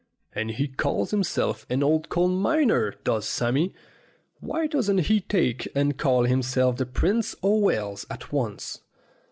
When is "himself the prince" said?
6.23-7.35